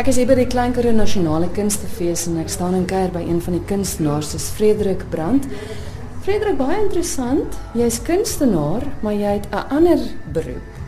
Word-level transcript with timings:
Ek 0.00 0.08
is 0.08 0.16
hier 0.16 0.24
by 0.24 0.38
die 0.38 0.48
Klein 0.48 0.72
Karoo 0.72 0.94
Nasionale 0.96 1.50
Kunstefees 1.52 2.22
en 2.30 2.38
ek 2.40 2.48
staan 2.48 2.72
in 2.78 2.86
kuier 2.88 3.10
by 3.12 3.20
een 3.26 3.42
van 3.44 3.58
die 3.58 3.64
kunstenaars, 3.68 4.30
dis 4.32 4.46
Frederik 4.56 5.02
Brandt. 5.12 5.44
Frederik, 6.24 6.56
baie 6.56 6.78
interessant. 6.80 7.58
Jy's 7.76 7.98
kunstenaar, 8.06 8.86
maar 9.04 9.12
jy 9.12 9.34
het 9.36 9.48
'n 9.52 9.68
ander 9.68 10.00
beroep. 10.32 10.80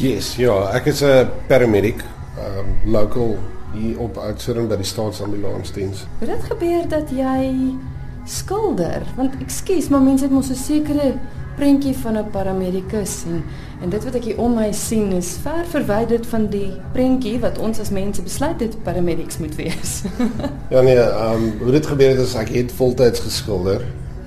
Yes, 0.00 0.36
ja, 0.36 0.72
ek 0.72 0.86
is 0.86 1.02
'n 1.02 1.28
paramedic, 1.46 2.00
um 2.40 2.90
local 2.90 3.36
hier 3.74 4.00
op 4.00 4.16
Oudtshoorn 4.16 4.68
by 4.68 4.76
die 4.76 4.88
staatsambulansdiens. 4.88 6.06
Hoe 6.18 6.28
dit 6.28 6.42
gebeur 6.44 6.88
dat 6.88 7.10
jy 7.10 7.76
skilder? 8.24 9.02
Want 9.16 9.34
ekskuus, 9.40 9.88
maar 9.88 10.00
mense 10.00 10.24
het 10.24 10.32
mos 10.32 10.48
'n 10.48 10.54
sekere 10.54 11.18
prentjie 11.56 11.94
van 11.96 12.16
'n 12.16 12.30
paramedikus 12.30 13.24
en 13.26 13.42
en 13.82 13.90
dit 13.90 14.04
wat 14.04 14.14
ek 14.14 14.24
hier 14.24 14.38
om 14.38 14.54
my 14.54 14.72
sien 14.72 15.12
is 15.12 15.36
ver 15.42 15.64
verwyderd 15.66 16.26
van 16.26 16.46
die 16.50 16.70
prentjie 16.92 17.38
wat 17.42 17.58
ons 17.58 17.80
as 17.80 17.90
mense 17.90 18.22
besluit 18.22 18.60
het 18.60 18.82
paramedics 18.82 19.38
moet 19.38 19.54
wees. 19.54 20.02
ja 20.74 20.80
nee, 20.80 20.98
um 20.98 21.52
hoe 21.62 21.70
dit 21.70 21.86
gebeur 21.86 22.10
het 22.10 22.18
is 22.18 22.34
ek 22.34 22.48
het 22.48 22.72
voltyds 22.72 23.20
geskilder. 23.20 23.82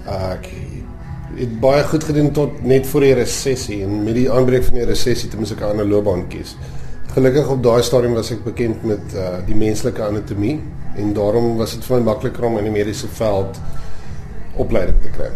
Ek 0.05 0.49
het 1.35 1.59
baie 1.59 1.83
goed 1.83 2.03
gedoen 2.03 2.31
tot 2.31 2.63
net 2.63 2.87
voor 2.87 3.01
die 3.01 3.13
resessie 3.13 3.83
en 3.83 4.03
met 4.03 4.15
die 4.15 4.31
aanbreek 4.31 4.63
van 4.63 4.73
die 4.73 4.85
resessie 4.85 5.29
het 5.29 5.51
ek 5.51 5.59
'n 5.59 5.71
ander 5.71 5.87
loopbaan 5.87 6.27
kies. 6.27 6.55
Gelukkig 7.15 7.49
op 7.49 7.63
daai 7.63 7.83
stadium 7.83 8.13
was 8.13 8.31
ek 8.31 8.43
bekend 8.43 8.83
met 8.83 9.13
uh, 9.15 9.39
die 9.45 9.55
menslike 9.55 10.03
anatomie 10.03 10.59
en 10.95 11.13
daarom 11.13 11.57
was 11.57 11.75
dit 11.75 11.85
vir 11.85 11.97
my 11.97 12.03
makliker 12.03 12.43
om 12.43 12.57
in 12.57 12.63
die 12.63 12.71
mediese 12.71 13.07
veld 13.07 13.59
opleiding 14.55 15.01
te 15.01 15.09
kry. 15.09 15.31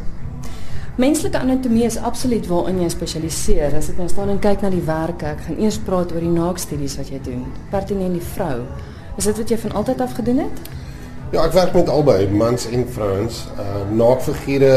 Menslike 0.99 1.39
anatomie 1.39 1.85
is 1.87 1.95
absoluut 1.97 2.47
waarin 2.51 2.81
jy 2.83 2.89
spesialiseer. 2.91 3.71
As 3.77 3.87
ek 3.87 4.01
nou 4.01 4.09
staan 4.11 4.33
en 4.33 4.39
kyk 4.43 4.65
na 4.65 4.71
die 4.73 4.83
werke, 4.83 5.29
ek 5.31 5.45
gaan 5.45 5.61
eers 5.63 5.77
praat 5.87 6.09
oor 6.11 6.25
die 6.25 6.31
naakstudies 6.33 6.97
wat 6.99 7.11
jy 7.13 7.21
doen. 7.23 7.45
Pertinent 7.71 8.17
die 8.17 8.25
vrou. 8.33 8.65
Is 9.15 9.29
dit 9.29 9.39
wat 9.39 9.53
jy 9.53 9.59
van 9.61 9.77
altyd 9.79 10.03
af 10.03 10.17
gedoen 10.17 10.41
het? 10.43 10.59
Ja, 11.31 11.45
ek 11.45 11.55
werk 11.55 11.77
met 11.77 11.91
albei, 11.93 12.17
mans 12.27 12.67
en 12.67 12.83
vrouens. 12.91 13.45
Uh 13.55 13.85
naakfigure 13.95 14.73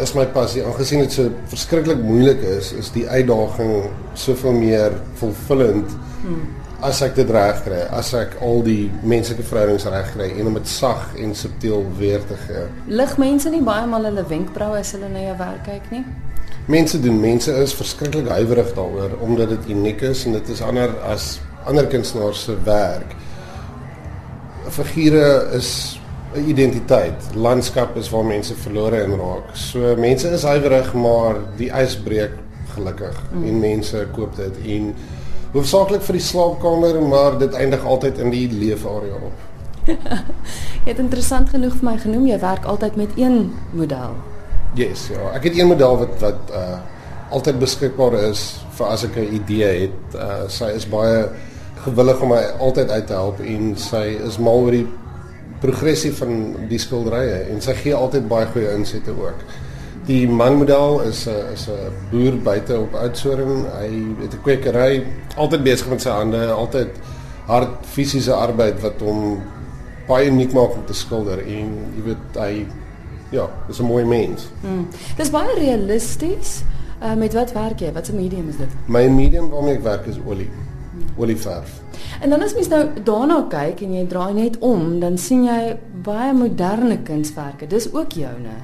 is 0.00 0.14
my 0.16 0.24
passie. 0.32 0.64
Aangesien 0.64 1.04
dit 1.04 1.12
so 1.12 1.28
verskriklik 1.52 2.00
moeilik 2.00 2.40
is, 2.54 2.72
is 2.72 2.88
die 2.96 3.04
uitdaging 3.04 3.90
soveel 4.16 4.56
meer 4.56 4.96
vervullend. 5.20 5.92
Hmm 6.22 6.48
as 6.84 7.00
ek 7.02 7.16
dit 7.18 7.30
reg 7.34 7.58
kry, 7.64 7.80
as 7.90 8.12
ek 8.14 8.36
al 8.44 8.62
die 8.62 8.86
menslike 9.02 9.42
verhoudings 9.48 9.86
reg 9.90 10.12
kry 10.14 10.28
en 10.38 10.50
om 10.50 10.58
dit 10.60 10.70
sag 10.70 11.10
en 11.18 11.34
subtiel 11.34 11.82
weer 11.98 12.22
te 12.28 12.38
gee. 12.46 12.64
Lig 13.00 13.16
mense 13.18 13.50
nie 13.50 13.62
baie 13.66 13.86
maal 13.90 14.06
hulle 14.06 14.24
wenkbroue 14.30 14.78
as 14.78 14.94
hulle 14.94 15.10
na 15.10 15.24
jou 15.24 15.34
werk 15.40 15.64
kyk 15.66 15.90
nie? 15.94 16.04
Mense 16.70 17.00
doen, 17.02 17.18
mense 17.20 17.52
is 17.64 17.74
verskriklik 17.74 18.28
huiwerig 18.30 18.74
daaroor 18.76 19.16
omdat 19.24 19.56
dit 19.56 19.70
uniek 19.74 20.04
is 20.06 20.26
en 20.28 20.36
dit 20.38 20.50
is 20.54 20.62
ander 20.62 20.92
as 21.08 21.38
ander 21.68 21.88
kunstenaars 21.90 22.44
se 22.46 22.54
werk. 22.64 23.16
Figure 24.70 25.48
is 25.56 25.98
'n 26.36 26.44
identiteit. 26.48 27.34
Landskap 27.34 27.96
is 27.96 28.10
waar 28.10 28.24
mense 28.24 28.54
verlore 28.54 29.02
in 29.02 29.16
raak. 29.18 29.56
So 29.56 29.96
mense 29.96 30.28
is 30.28 30.42
huiwerig, 30.42 30.94
maar 30.94 31.36
die 31.56 31.70
ys 31.72 31.96
breek 31.96 32.36
gelukkig 32.74 33.16
mm. 33.32 33.44
en 33.44 33.60
mense 33.60 34.06
koop 34.12 34.36
dit 34.36 34.54
en 34.76 34.94
hoofsaaklik 35.52 36.02
vir 36.02 36.18
die 36.18 36.24
slaapkamer, 36.24 37.00
maar 37.02 37.38
dit 37.40 37.54
eindig 37.54 37.84
altyd 37.84 38.18
in 38.18 38.30
die 38.34 38.46
leefarea 38.52 39.20
op. 39.28 39.46
jy 40.84 40.90
het 40.90 40.98
interessant 41.00 41.48
genoeg 41.48 41.78
vir 41.80 41.86
my 41.90 41.96
genoem 42.02 42.26
jy 42.28 42.38
werk 42.42 42.66
altyd 42.68 42.96
met 43.00 43.16
een 43.16 43.48
model. 43.72 44.16
Yes, 44.76 45.08
ja. 45.08 45.30
Ek 45.32 45.48
het 45.48 45.56
een 45.56 45.70
model 45.70 46.00
wat 46.04 46.16
wat 46.24 46.54
uh 46.54 46.78
altyd 47.28 47.58
beskikbaar 47.60 48.14
is 48.30 48.42
vir 48.78 48.86
as 48.88 49.02
ek 49.04 49.16
'n 49.20 49.34
idee 49.36 49.72
het. 49.84 50.14
Uh 50.16 50.48
sy 50.48 50.70
is 50.72 50.86
baie 50.88 51.28
gewillig 51.84 52.20
om 52.22 52.32
my 52.32 52.42
altyd 52.58 52.90
uit 52.90 53.06
te 53.06 53.12
help 53.12 53.40
en 53.40 53.76
sy 53.76 54.04
is 54.28 54.38
mal 54.38 54.64
oor 54.64 54.72
die 54.72 54.86
progressie 55.60 56.12
van 56.12 56.54
die 56.70 56.78
skilderye 56.78 57.50
en 57.52 57.60
sy 57.60 57.74
gee 57.74 57.94
altyd 57.94 58.28
baie 58.28 58.46
goeie 58.46 58.74
insette 58.74 59.10
ook. 59.10 59.44
Die 60.08 60.24
manmodel 60.24 61.02
is 61.04 61.26
'n 61.28 61.52
is 61.52 61.68
'n 61.68 61.92
boer 62.10 62.38
buite 62.42 62.78
op 62.80 62.94
Oudtshoorn. 62.94 63.66
Hy 63.78 63.88
het 64.22 64.34
'n 64.34 64.42
kwekery, 64.42 65.06
altyd 65.36 65.62
besig 65.62 65.88
met 65.88 66.00
sy 66.00 66.08
hande, 66.08 66.50
altyd 66.50 66.88
hard 67.46 67.86
fisiese 67.86 68.32
arbeid 68.32 68.80
wat 68.80 69.00
hom 69.00 69.42
baie 70.06 70.30
uniek 70.30 70.52
maak 70.52 70.72
om 70.74 70.84
te 70.86 70.94
skilder 70.94 71.38
en 71.38 71.76
jy 71.96 72.02
weet 72.04 72.36
hy 72.40 72.66
ja, 73.30 73.50
is 73.68 73.80
'n 73.80 73.84
mooi 73.84 74.04
mens. 74.04 74.48
Mm. 74.62 74.86
Dis 75.16 75.30
baie 75.30 75.54
realisties. 75.58 76.62
Uh, 77.02 77.14
met 77.14 77.32
wat 77.32 77.52
werk 77.52 77.80
jy? 77.80 77.92
Wat 77.92 78.08
'n 78.08 78.16
medium 78.16 78.48
is 78.48 78.56
dit? 78.56 78.68
My 78.86 79.06
medium 79.08 79.50
waarmee 79.50 79.74
ek 79.74 79.82
werk 79.82 80.06
is 80.06 80.16
olie. 80.26 80.50
Olieverf. 81.16 81.80
En 82.20 82.30
dan 82.30 82.42
as 82.42 82.54
mens 82.54 82.68
nou 82.68 82.82
daarna 83.06 83.42
kyk 83.50 83.82
en 83.86 83.92
jy 83.94 84.06
draai 84.10 84.34
net 84.34 84.56
om, 84.58 84.98
dan 85.00 85.18
sien 85.18 85.44
jy 85.46 85.76
baie 86.02 86.32
moderne 86.34 86.98
kunswerke. 87.06 87.68
Dis 87.70 87.86
ook 87.94 88.16
joune. 88.18 88.56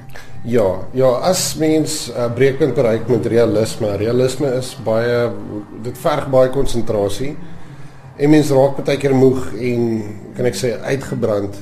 Ja, 0.43 0.67
ja, 0.93 1.11
as 1.29 1.55
mens 1.55 2.11
'n 2.11 2.19
uh, 2.19 2.33
breekpunt 2.33 2.73
bereik 2.73 3.07
met 3.07 3.25
realisme, 3.25 3.95
realisme 3.97 4.47
is 4.47 4.75
baie 4.83 5.31
dit 5.81 5.97
verg 5.97 6.29
baie 6.29 6.49
konsentrasie. 6.49 7.37
En 8.17 8.29
mens 8.29 8.49
raak 8.49 8.83
baie 8.83 8.97
keer 8.97 9.15
moeg 9.15 9.53
en 9.53 10.03
kan 10.35 10.45
ek 10.45 10.55
sê 10.55 10.75
uitgebrand 10.81 11.55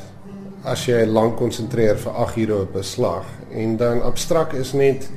as 0.64 0.86
jy 0.86 1.06
lank 1.06 1.38
konsentreer 1.38 1.98
vir 1.98 2.12
8 2.12 2.38
ure 2.38 2.62
op 2.62 2.76
'n 2.76 2.84
slag. 2.84 3.26
En 3.52 3.78
dan 3.78 4.02
abstrakt 4.02 4.54
is 4.54 4.74
net 4.74 5.10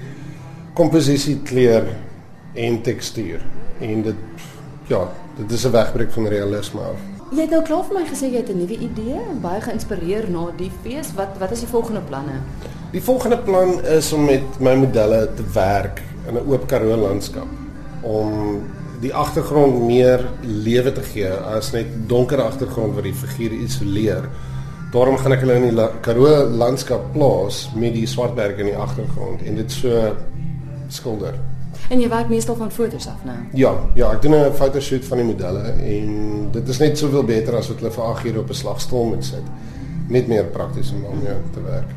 komposisie, 0.75 1.41
kleur 1.43 1.85
en 2.55 2.83
tekstuur. 2.83 3.41
En 3.81 4.03
dit 4.03 4.15
ja, 4.89 5.09
dit 5.37 5.51
is 5.53 5.67
'n 5.67 5.71
wegbreek 5.71 6.13
van 6.13 6.27
realisme 6.27 6.81
af. 6.81 6.99
Jy 7.31 7.41
het 7.41 7.51
nou 7.51 7.63
klaar 7.63 7.85
vir 7.85 7.95
my 7.95 8.07
gesê 8.07 8.31
jy 8.31 8.37
het 8.37 8.49
'n 8.49 8.59
nuwe 8.59 8.79
idee, 8.79 9.21
baie 9.43 9.61
geïnspireer 9.61 10.31
na 10.31 10.51
die 10.57 10.71
fees. 10.83 11.15
Wat 11.15 11.39
wat 11.39 11.51
is 11.51 11.61
die 11.61 11.69
volgende 11.69 12.01
planne? 12.01 12.41
Die 12.93 13.03
volgende 13.03 13.39
plan 13.39 13.85
is 13.85 14.13
om 14.13 14.25
met 14.25 14.61
my 14.61 14.75
modelle 14.75 15.29
te 15.35 15.43
werk 15.53 16.03
in 16.29 16.35
'n 16.35 16.47
oop 16.47 16.67
Karoo 16.67 16.97
landskap 16.97 17.49
om 18.03 18.63
die 19.01 19.15
agtergrond 19.15 19.83
meer 19.83 20.29
lewe 20.43 20.93
te 20.93 21.03
gee 21.03 21.31
as 21.31 21.73
net 21.73 21.87
donker 22.09 22.43
agtergrond 22.43 22.95
waar 22.95 23.03
die 23.03 23.15
figure 23.15 23.55
isoleer. 23.55 24.29
Daarom 24.93 25.17
gaan 25.17 25.33
ek 25.33 25.41
hulle 25.41 25.55
in 25.55 25.75
die 25.75 25.89
Karoo 26.01 26.45
landskap 26.45 27.13
plaas 27.13 27.71
met 27.75 27.93
die 27.93 28.07
swartberg 28.07 28.57
in 28.59 28.67
die 28.67 28.77
agtergrond 28.77 29.43
en 29.43 29.55
dit 29.55 29.73
so 29.73 30.17
skilder. 30.89 31.35
En 31.89 32.01
jy 32.01 32.09
werk 32.09 32.29
meestal 32.29 32.57
van 32.59 32.71
fotos 32.71 33.07
af, 33.07 33.23
né? 33.25 33.37
Ja, 33.55 33.73
ja, 33.95 34.11
ek 34.13 34.23
doen 34.23 34.35
'n 34.35 34.53
fotoshoot 34.53 35.05
van 35.05 35.19
die 35.19 35.27
modelle 35.27 35.63
en 35.63 36.49
dit 36.53 36.69
is 36.69 36.79
net 36.79 36.99
soveel 36.99 37.25
beter 37.25 37.57
as 37.57 37.69
wat 37.69 37.79
hulle 37.79 37.93
vir 37.93 38.05
8 38.05 38.25
ure 38.25 38.39
op 38.39 38.49
'n 38.49 38.55
slagstoel 38.55 39.05
moet 39.05 39.25
sit. 39.25 39.47
Net 40.09 40.27
meer 40.27 40.45
prakties 40.45 40.93
om 40.93 41.03
daarmee 41.03 41.41
te 41.53 41.63
werk. 41.63 41.91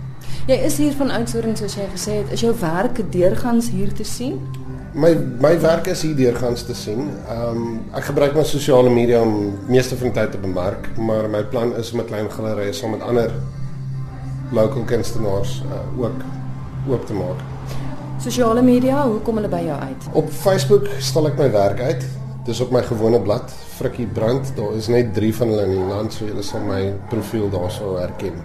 Jy 0.48 0.56
is 0.66 0.78
hier 0.78 0.94
van 0.94 1.10
Oudtshoorn 1.10 1.56
soos 1.56 1.76
jy 1.76 1.88
gesê 1.94 2.12
het. 2.12 2.32
Is 2.32 2.42
jou 2.42 2.54
werk 2.60 3.12
deurgangs 3.12 3.70
hier 3.70 3.94
te 3.94 4.04
sien? 4.04 4.40
My 4.94 5.18
my 5.40 5.60
werk 5.62 5.88
is 5.88 6.02
hier 6.02 6.16
deurgangs 6.16 6.64
te 6.64 6.74
sien. 6.74 7.10
Ehm 7.30 7.58
um, 7.58 7.82
ek 7.94 8.04
gebruik 8.04 8.36
my 8.36 8.44
sosiale 8.44 8.90
media 8.90 9.22
om 9.22 9.54
meeste 9.68 9.98
van 9.98 10.08
die 10.10 10.22
tyd 10.22 10.32
te 10.32 10.38
bemark, 10.38 10.90
maar 10.98 11.30
my 11.30 11.44
plan 11.44 11.76
is 11.76 11.92
om 11.94 12.00
'n 12.00 12.06
klein 12.06 12.32
galery 12.32 12.74
saam 12.74 12.92
met 12.92 13.02
ander 13.02 13.32
local 14.52 14.84
kunstenaars 14.84 15.64
uh, 15.66 16.02
ook 16.02 16.22
oop 16.88 17.06
te 17.06 17.14
maak. 17.14 17.42
Sosiale 18.20 18.62
media, 18.62 19.06
hoe 19.08 19.22
kom 19.24 19.38
hulle 19.40 19.48
by 19.48 19.62
jou 19.64 19.76
uit? 19.80 20.08
Op 20.20 20.28
Facebook 20.42 20.90
stal 21.00 21.30
ek 21.30 21.38
my 21.40 21.46
werk 21.54 21.80
uit. 21.80 22.04
Dis 22.44 22.60
op 22.60 22.74
my 22.76 22.82
gewone 22.84 23.22
blad, 23.24 23.48
Frikkie 23.78 24.10
Brand. 24.12 24.52
Daar 24.58 24.76
is 24.76 24.90
net 24.92 25.14
3 25.16 25.32
van 25.38 25.54
hulle 25.54 25.68
in 25.70 25.76
die 25.78 25.88
land, 25.88 26.12
so 26.12 26.28
julle 26.28 26.44
sal 26.44 26.66
my 26.68 26.82
profiel 27.14 27.48
daarso 27.54 27.96
herken. 27.96 28.42